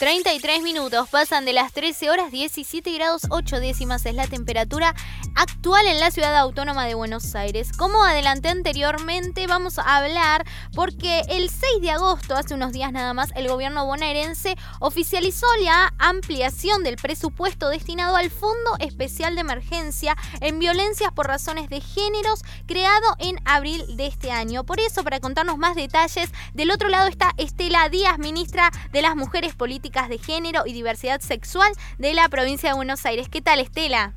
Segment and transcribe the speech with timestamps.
[0.00, 4.94] 33 minutos, pasan de las 13 horas 17 grados 8 décimas es la temperatura
[5.34, 7.70] actual en la ciudad autónoma de Buenos Aires.
[7.76, 13.12] Como adelanté anteriormente, vamos a hablar porque el 6 de agosto, hace unos días nada
[13.12, 20.16] más, el gobierno bonaerense oficializó la ampliación del presupuesto destinado al Fondo Especial de Emergencia
[20.40, 24.64] en Violencias por Razones de Géneros, creado en abril de este año.
[24.64, 29.14] Por eso, para contarnos más detalles, del otro lado está Estela Díaz, ministra de las
[29.14, 33.28] Mujeres Políticas de Género y Diversidad Sexual de la provincia de Buenos Aires.
[33.28, 34.12] ¿Qué tal, Estela?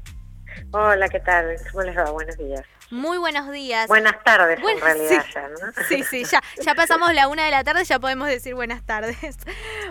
[0.72, 1.56] Hola, ¿qué tal?
[1.72, 2.12] ¿Cómo les va?
[2.12, 2.62] Buenos días.
[2.90, 3.88] Muy buenos días.
[3.88, 5.84] Buenas tardes, en realidad, ya, ¿no?
[5.88, 9.38] Sí, sí, ya, ya pasamos la una de la tarde, ya podemos decir buenas tardes.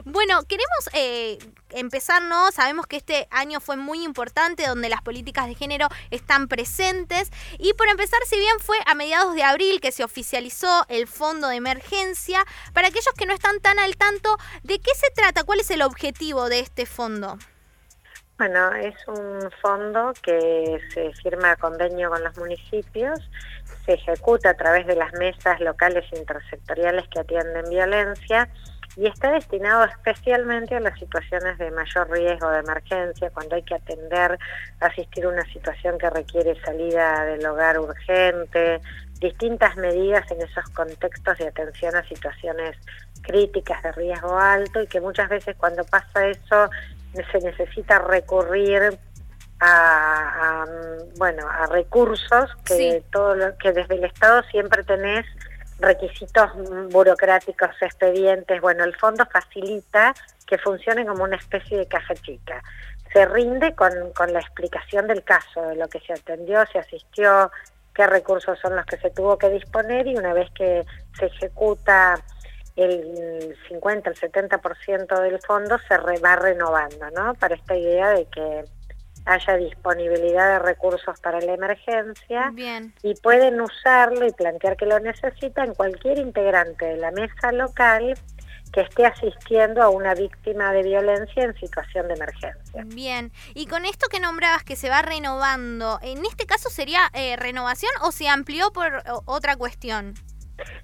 [0.04, 1.38] Bueno, queremos eh,
[1.70, 2.50] empezar, ¿no?
[2.52, 7.30] Sabemos que este año fue muy importante, donde las políticas de género están presentes.
[7.58, 11.48] Y por empezar, si bien fue a mediados de abril que se oficializó el fondo
[11.48, 15.44] de emergencia, para aquellos que no están tan al tanto, ¿de qué se trata?
[15.44, 17.38] ¿Cuál es el objetivo de este fondo?
[18.42, 23.20] Bueno, es un fondo que se firma convenio con los municipios,
[23.86, 28.48] se ejecuta a través de las mesas locales intersectoriales que atienden violencia
[28.96, 33.76] y está destinado especialmente a las situaciones de mayor riesgo de emergencia, cuando hay que
[33.76, 34.36] atender,
[34.80, 38.80] asistir a una situación que requiere salida del hogar urgente,
[39.20, 42.76] distintas medidas en esos contextos de atención a situaciones
[43.22, 46.68] críticas de riesgo alto y que muchas veces cuando pasa eso
[47.12, 48.98] se necesita recurrir
[49.60, 50.64] a,
[51.16, 55.24] bueno a recursos que todo lo que desde el Estado siempre tenés
[55.78, 56.50] requisitos
[56.90, 58.60] burocráticos, expedientes.
[58.60, 60.14] Bueno, el fondo facilita
[60.46, 62.62] que funcione como una especie de caja chica.
[63.12, 67.50] Se rinde con, con la explicación del caso, de lo que se atendió, se asistió,
[67.94, 70.84] qué recursos son los que se tuvo que disponer y una vez que
[71.18, 72.22] se ejecuta
[72.76, 77.34] el 50, el 70% del fondo se va renovando, ¿no?
[77.34, 78.64] Para esta idea de que
[79.24, 82.92] haya disponibilidad de recursos para la emergencia Bien.
[83.02, 88.14] y pueden usarlo y plantear que lo necesitan cualquier integrante de la mesa local
[88.72, 92.84] que esté asistiendo a una víctima de violencia en situación de emergencia.
[92.86, 97.36] Bien, y con esto que nombrabas que se va renovando, ¿en este caso sería eh,
[97.36, 100.14] renovación o se amplió por otra cuestión?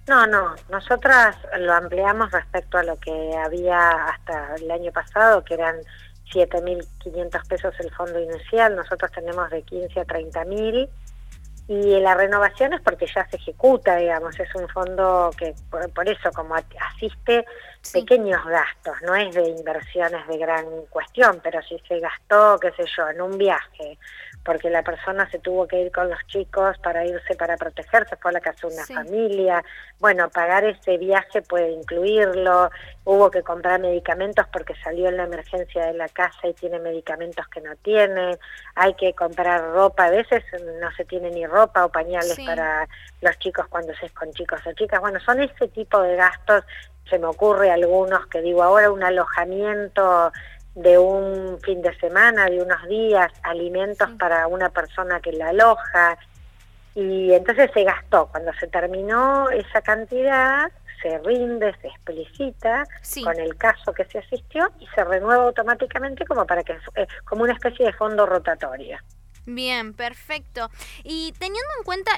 [0.06, 5.54] No, no, nosotras lo ampliamos respecto a lo que había hasta el año pasado, que
[5.54, 5.76] eran
[6.32, 10.88] 7.500 pesos el fondo inicial, nosotros tenemos de 15 a 30.000
[11.68, 16.30] y la renovación es porque ya se ejecuta, digamos, es un fondo que por, eso
[16.32, 17.44] como asiste
[17.92, 22.84] pequeños gastos, no es de inversiones de gran cuestión, pero si se gastó, qué sé
[22.96, 23.98] yo, en un viaje,
[24.44, 28.31] porque la persona se tuvo que ir con los chicos para irse para protegerse, fue
[28.31, 29.65] a la casa de una familia,
[29.99, 32.71] bueno, pagar ese viaje puede incluirlo,
[33.04, 37.47] hubo que comprar medicamentos porque salió en la emergencia de la casa y tiene medicamentos
[37.49, 38.38] que no tiene,
[38.75, 40.44] hay que comprar ropa, a veces
[40.81, 42.88] no se tiene ni ropa o pañales para
[43.20, 46.65] los chicos cuando se es con chicos o chicas, bueno, son ese tipo de gastos,
[47.09, 50.32] se me ocurre algunos que digo ahora un alojamiento
[50.78, 56.16] de un fin de semana, de unos días, alimentos para una persona que la aloja.
[56.94, 58.28] Y entonces se gastó.
[58.28, 60.70] Cuando se terminó esa cantidad,
[61.02, 62.84] se rinde, se explicita
[63.24, 67.44] con el caso que se asistió y se renueva automáticamente como para que eh, como
[67.44, 68.98] una especie de fondo rotatorio.
[69.50, 70.69] Bien, perfecto.
[71.04, 72.10] Y teniendo en cuenta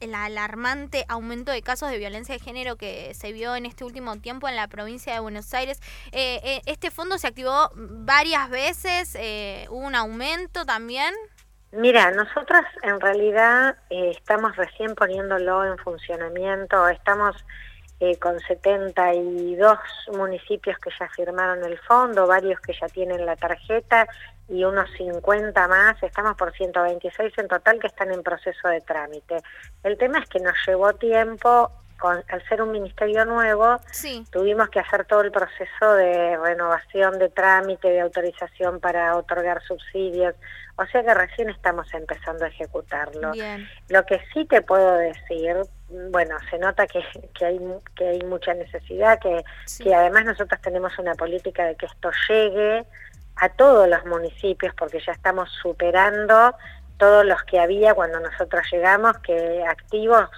[0.00, 4.16] el, alarmante aumento de casos de violencia de género que se vio en este último
[4.16, 9.16] tiempo en la provincia de Buenos Aires, eh, eh, ¿este fondo se activó varias veces?
[9.20, 11.14] Eh, ¿Hubo un aumento también?
[11.70, 17.36] Mira, nosotros en realidad estamos recién poniéndolo en funcionamiento, estamos
[18.20, 19.78] con 72
[20.12, 24.06] municipios que ya firmaron el fondo, varios que ya tienen la tarjeta
[24.48, 29.38] y unos 50 más, estamos por 126 en total que están en proceso de trámite.
[29.82, 33.80] El tema es que nos llevó tiempo, con, al ser un ministerio nuevo,
[34.30, 40.34] tuvimos que hacer todo el proceso de renovación de trámite, de autorización para otorgar subsidios,
[40.76, 43.32] o sea que recién estamos empezando a ejecutarlo.
[43.88, 45.56] Lo que sí te puedo decir,
[45.88, 47.04] bueno, se nota que,
[47.34, 47.60] que, hay,
[47.94, 49.44] que hay mucha necesidad, que,
[49.82, 52.84] que además nosotros tenemos una política de que esto llegue
[53.36, 56.54] a todos los municipios porque ya estamos superando
[56.96, 60.28] todos los que había cuando nosotros llegamos, que activos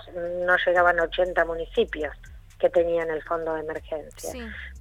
[0.45, 2.15] no llegaban a 80 municipios
[2.59, 4.33] que tenían el fondo de emergencia.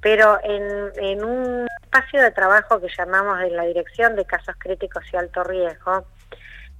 [0.01, 5.03] Pero en, en un espacio de trabajo que llamamos en la Dirección de Casos Críticos
[5.13, 6.07] y Alto Riesgo,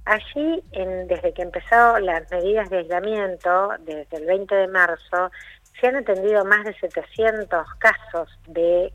[0.08, 5.30] allí, en, desde que empezó las medidas de aislamiento, desde el 20 de marzo,
[5.78, 8.92] se han atendido más de 700 casos de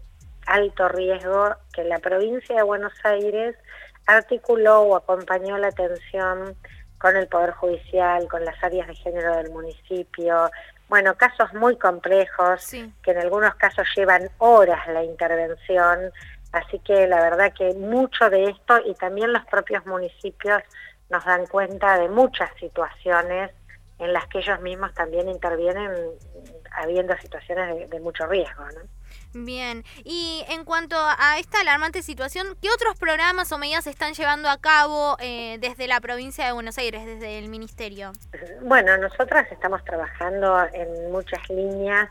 [0.48, 3.56] alto riesgo que la provincia de Buenos Aires
[4.08, 6.56] articuló o acompañó la atención
[6.98, 10.50] con el Poder Judicial, con las áreas de género del municipio.
[10.90, 16.12] Bueno, casos muy complejos, que en algunos casos llevan horas la intervención,
[16.52, 20.62] así que la verdad que mucho de esto y también los propios municipios
[21.14, 23.52] nos dan cuenta de muchas situaciones
[24.00, 25.92] en las que ellos mismos también intervienen
[26.72, 28.64] habiendo situaciones de, mucho riesgo.
[28.66, 29.46] ¿no?
[29.46, 34.14] Bien, y en cuanto a esta alarmante situación, ¿qué otros programas o medidas se están
[34.14, 38.12] llevando a cabo eh, desde la provincia de Buenos Aires, desde el Ministerio?
[38.64, 42.10] Bueno, nosotras estamos trabajando en muchas líneas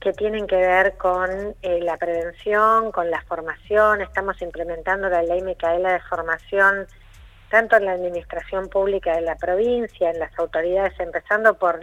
[0.00, 1.30] que tienen que ver con
[1.62, 6.86] eh, la prevención, con la formación, estamos implementando la ley Micaela de formación
[7.50, 11.80] tanto en la administración pública de la provincia, en las autoridades, empezando por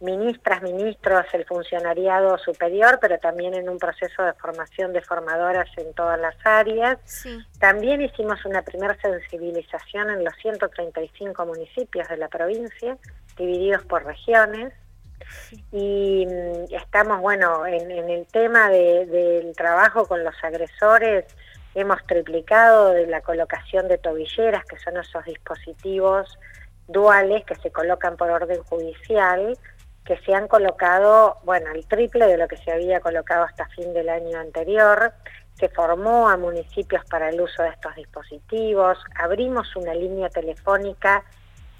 [0.00, 5.92] ministras, ministros, el funcionariado superior, pero también en un proceso de formación de formadoras en
[5.94, 6.98] todas las áreas.
[7.58, 12.96] También hicimos una primera sensibilización en los 135 municipios de la provincia,
[13.36, 14.72] divididos por regiones.
[15.72, 21.24] Y mm, estamos, bueno, en, el tema del trabajo con los agresores,
[21.74, 26.38] hemos triplicado de la colocación de tobilleras, que son esos dispositivos
[26.88, 29.58] duales que se colocan por orden judicial,
[30.04, 33.92] que se han colocado, bueno, el triple de lo que se había colocado hasta fin
[33.92, 35.12] del año anterior.
[35.54, 38.98] Se formó a municipios para el uso de estos dispositivos.
[39.16, 41.24] Abrimos una línea telefónica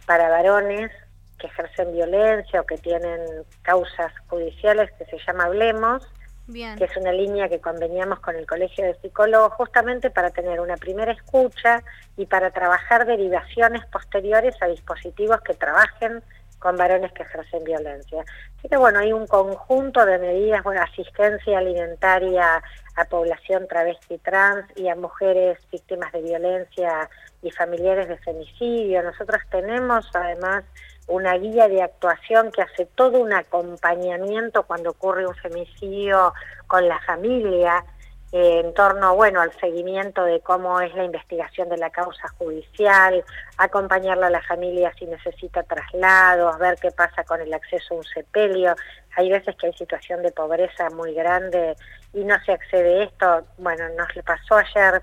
[0.07, 0.91] para varones
[1.39, 3.21] que ejercen violencia o que tienen
[3.63, 6.07] causas judiciales que se llama Hablemos,
[6.53, 10.77] que es una línea que conveníamos con el Colegio de Psicólogos justamente para tener una
[10.77, 11.83] primera escucha
[12.17, 16.23] y para trabajar derivaciones posteriores a dispositivos que trabajen
[16.59, 18.25] con varones que ejercen violencia.
[18.59, 22.63] Así que bueno, hay un conjunto de medidas, bueno, asistencia alimentaria
[22.97, 27.11] a población travesti trans y a mujeres víctimas de violencia
[27.43, 29.03] y familiares de femicidio.
[29.03, 30.65] Nosotros tenemos además
[31.07, 36.33] una guía de actuación que hace todo un acompañamiento cuando ocurre un femicidio
[36.67, 37.85] con la familia,
[38.33, 43.25] eh, en torno bueno al seguimiento de cómo es la investigación de la causa judicial,
[43.57, 48.05] acompañarla a la familia si necesita traslados, ver qué pasa con el acceso a un
[48.05, 48.75] sepelio.
[49.17, 51.77] Hay veces que hay situación de pobreza muy grande
[52.13, 53.47] y no se accede a esto.
[53.59, 55.01] Bueno, nos le pasó ayer,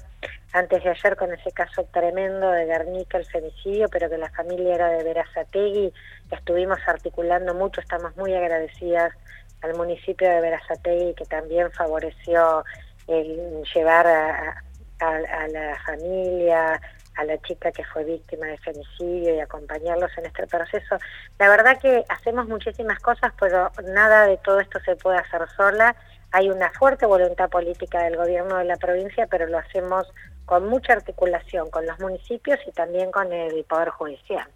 [0.53, 4.75] antes de ayer, con ese caso tremendo de Guernica, el femicidio, pero que la familia
[4.75, 5.91] era de Verazategui.
[6.31, 9.13] Estuvimos articulando mucho, estamos muy agradecidas
[9.61, 12.63] al municipio de Verazategui que también favoreció
[13.07, 14.63] el llevar a,
[14.99, 16.79] la familia,
[17.15, 20.97] a la chica que fue víctima de femicidio y acompañarlos en este proceso.
[21.39, 25.95] La verdad que hacemos muchísimas cosas, pero nada de todo esto se puede hacer sola.
[26.35, 30.11] Hay una fuerte voluntad política del gobierno de la provincia, pero lo hacemos
[30.45, 34.47] con mucha articulación con los municipios y también con el Poder Judicial.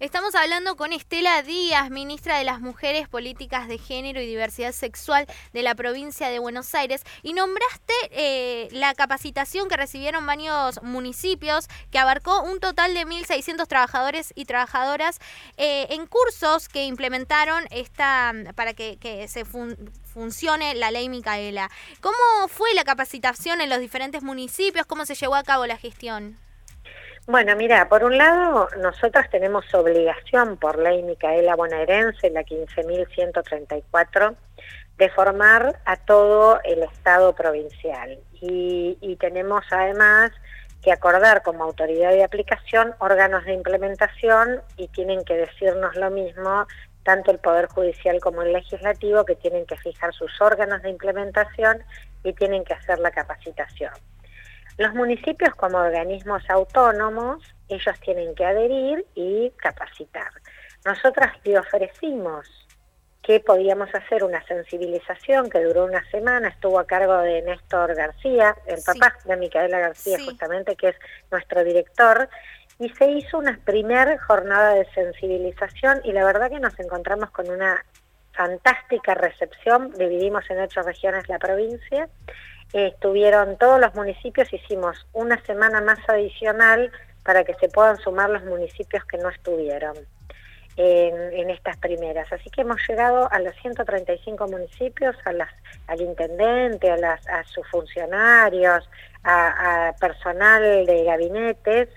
[0.00, 5.26] Estamos hablando con Estela Díaz, ministra de las Mujeres, Políticas de Género y Diversidad Sexual
[5.52, 7.02] de la provincia de Buenos Aires.
[7.24, 13.66] Y nombraste eh, la capacitación que recibieron varios municipios, que abarcó un total de 1.600
[13.66, 15.18] trabajadores y trabajadoras
[15.56, 21.72] eh, en cursos que implementaron esta para que, se funcione la ley Micaela.
[22.00, 24.86] ¿Cómo fue la capacitación en los diferentes municipios?
[24.86, 26.38] ¿Cómo se llevó a cabo la gestión?
[27.30, 34.34] Bueno, mira, por un lado, nosotras tenemos obligación por ley Micaela bonaerense, la 15.134,
[34.96, 38.18] de formar a todo el Estado provincial.
[38.40, 40.30] Y, tenemos además
[40.82, 46.66] que acordar como autoridad de aplicación órganos de implementación y tienen que decirnos lo mismo
[47.02, 51.84] tanto el Poder Judicial como el Legislativo, que tienen que fijar sus órganos de implementación
[52.24, 53.92] y tienen que hacer la capacitación.
[54.78, 60.30] Los municipios como organismos autónomos, ellos tienen que adherir y capacitar.
[60.84, 62.46] Nosotras le ofrecimos
[63.20, 68.56] que podíamos hacer una sensibilización que duró una semana, estuvo a cargo de Néstor García,
[68.66, 70.96] el papá de Micaela García justamente, que es
[71.32, 72.28] nuestro director,
[72.78, 77.50] y se hizo una primera jornada de sensibilización y la verdad que nos encontramos con
[77.50, 77.84] una
[78.32, 82.08] fantástica recepción, dividimos en ocho regiones la provincia,
[82.72, 86.90] estuvieron todos los municipios, hicimos una semana más adicional
[87.24, 89.94] para que se puedan sumar los municipios que no estuvieron
[90.76, 92.32] en, estas primeras.
[92.32, 95.50] Así que hemos llegado a los 135 municipios, a las,
[95.88, 98.88] al intendente, a, las, a sus funcionarios,
[99.24, 101.88] a personal de gabinetes,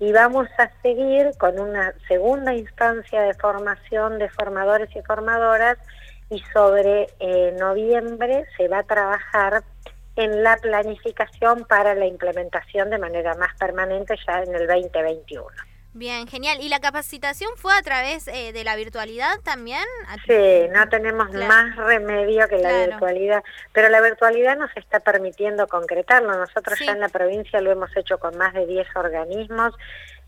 [0.00, 5.76] y vamos a seguir con una segunda instancia de formación de formadores y formadoras
[6.30, 9.64] y sobre eh, noviembre se va a trabajar
[10.18, 15.46] en la planificación para la implementación de manera más permanente ya en el 2021.
[15.94, 16.58] Bien, genial.
[16.60, 19.84] ¿Y la capacitación fue a través eh, de la virtualidad también?
[20.26, 26.36] Sí, no tenemos más remedio que la virtualidad, pero la virtualidad nos está permitiendo concretarlo.
[26.36, 29.74] Nosotros ya en la provincia lo hemos hecho con más de 10 organismos.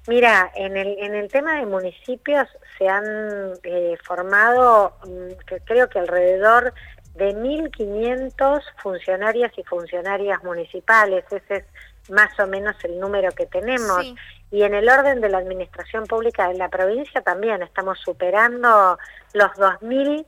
[0.06, 5.88] Mira, en el, en el tema de municipios se han eh, formado, mm, que creo
[5.88, 6.72] que alrededor
[7.20, 11.22] de 1.500 funcionarias y funcionarias municipales.
[11.30, 11.64] Ese es
[12.10, 14.02] más o menos el número que tenemos.
[14.50, 18.98] Y en el orden de la administración pública de la provincia también estamos superando
[19.34, 20.24] los 2.000.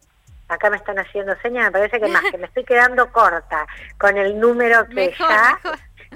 [0.48, 4.18] Acá me están haciendo señas, me parece que más, que me estoy quedando corta con
[4.18, 5.58] el número que ya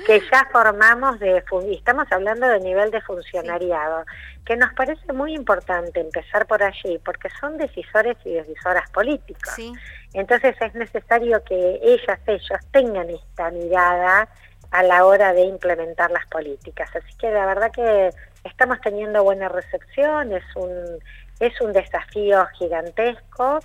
[0.04, 4.04] que ya formamos de y estamos hablando de nivel de funcionariado,
[4.44, 9.56] que nos parece muy importante empezar por allí, porque son decisores y decisoras políticos.
[10.16, 14.26] Entonces es necesario que ellas, ellos tengan esta mirada
[14.70, 16.88] a la hora de implementar las políticas.
[16.96, 18.08] Así que la verdad que
[18.42, 20.72] estamos teniendo buena recepción, es un,
[21.38, 23.60] es un desafío gigantesco,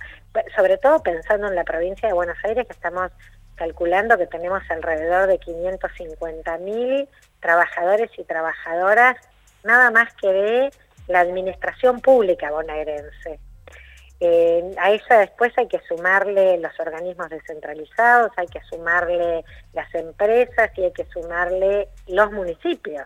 [0.54, 3.10] sobre todo pensando en la provincia de Buenos Aires, que estamos
[3.54, 7.08] calculando que tenemos alrededor de 550 mil
[7.40, 9.16] trabajadores y trabajadoras,
[9.64, 10.70] nada más que de
[11.08, 13.40] la administración pública bonaerense.
[14.24, 20.70] Eh, a eso después hay que sumarle los organismos descentralizados, hay que sumarle las empresas
[20.76, 23.02] y hay que sumarle los municipios.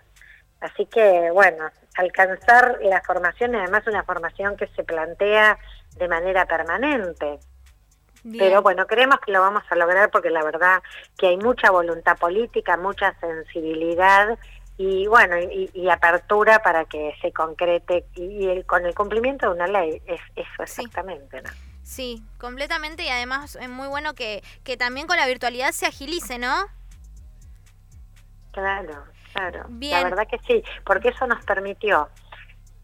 [0.61, 5.58] Así que, bueno, alcanzar la formación, además una formación que se plantea
[5.96, 7.38] de manera permanente.
[8.37, 10.82] Pero bueno, creemos que lo vamos a lograr porque la verdad
[11.16, 14.37] que hay mucha voluntad política, mucha sensibilidad
[14.78, 19.66] y bueno, y, apertura para que se concrete y, el, con el cumplimiento de una
[19.66, 21.50] ley, es eso exactamente, ¿no?
[21.83, 26.38] Sí, completamente y además es muy bueno que, que también con la virtualidad se agilice,
[26.38, 26.66] ¿no?
[28.52, 29.66] Claro, claro.
[29.80, 32.09] La verdad que sí, porque eso nos permitió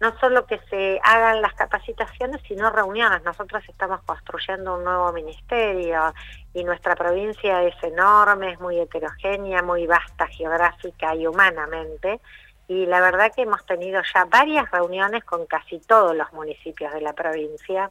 [0.02, 3.23] no solo que se hagan las capacitaciones, sino reuniones.
[3.23, 6.12] Nosotros estamos construyendo un nuevo ministerio
[6.52, 12.21] y nuestra provincia es enorme, es muy heterogénea, muy vasta geográfica y humanamente.
[12.66, 17.00] Y la verdad que hemos tenido ya varias reuniones con casi todos los municipios de
[17.00, 17.88] la provincia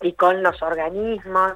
[0.00, 1.54] y con los organismos.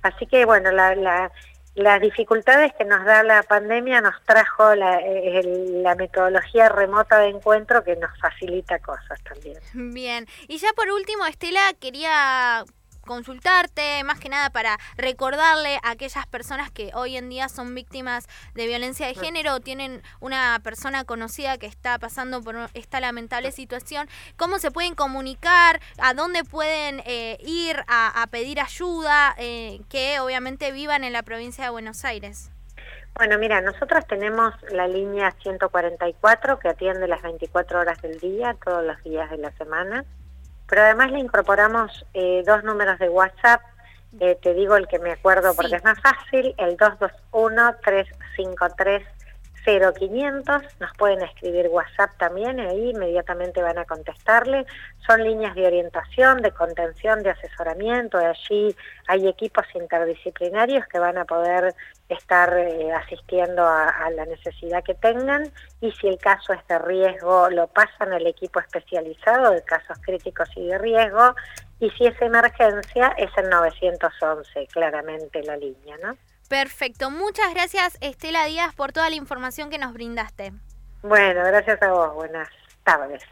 [0.00, 1.30] Así que bueno, la,
[1.76, 7.84] las dificultades que nos da la pandemia nos trajo la, la, metodología remota de encuentro
[7.84, 9.58] que nos facilita cosas también.
[9.74, 12.64] Bien, y ya por último, Estela, quería
[13.06, 18.26] consultarte, más que nada para recordarle a aquellas personas que hoy en día son víctimas
[18.54, 23.52] de violencia de género o tienen una persona conocida que está pasando por esta lamentable
[23.52, 30.20] situación, cómo se pueden comunicar, a dónde pueden eh, ir a, pedir ayuda, eh, que
[30.20, 32.50] obviamente vivan en la provincia de Buenos Aires.
[33.14, 38.84] Bueno, mira, nosotros tenemos la línea 144 que atiende las 24 horas del día, todos
[38.84, 40.04] los días de la semana.
[40.68, 43.62] Pero además le incorporamos eh, dos números de WhatsApp,
[44.20, 49.06] eh, te digo el que me acuerdo porque es más fácil, el 221-353
[49.66, 54.64] 0500, nos pueden escribir WhatsApp también, ahí inmediatamente van a contestarle.
[55.06, 58.74] Son líneas de orientación, de contención, de asesoramiento, allí
[59.08, 61.74] hay equipos interdisciplinarios que van a poder
[62.08, 67.50] estar eh, asistiendo a, la necesidad que tengan y si el caso es de riesgo
[67.50, 71.34] lo pasan al equipo especializado de casos críticos y de riesgo
[71.80, 76.16] y si es emergencia es el 911 claramente la línea, ¿no?
[76.48, 77.10] Perfecto.
[77.10, 80.52] Muchas gracias, Estela Díaz, por toda la información que nos brindaste.
[81.02, 82.14] Bueno, gracias a vos.
[82.14, 82.48] Buenas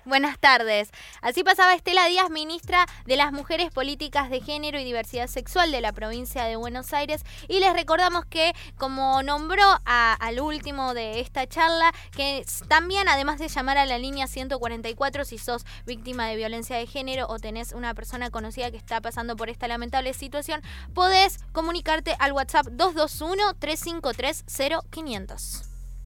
[0.05, 0.91] Buenas tardes.
[1.23, 5.81] Así pasaba Estela Díaz, ministra de las Mujeres, Políticas de Género y Diversidad Sexual de
[5.81, 7.23] la provincia de Buenos Aires.
[7.47, 13.47] Y les recordamos que, como nombró al último de esta charla, que también, además de
[13.47, 17.95] llamar a la línea 144, si sos víctima de violencia de género o tenés una
[17.95, 20.63] persona conocida que está pasando por esta lamentable situación,
[20.95, 24.45] podés comunicarte al WhatsApp 221 353
[24.91, 25.74] 0500.